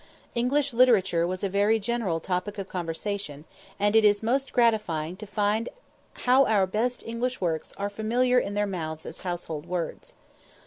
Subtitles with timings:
[0.33, 3.45] English literature was a very general topic of conversation,
[3.79, 5.69] and it is most gratifying to find
[6.25, 10.15] how our best English works are "familiar in their mouths as household words."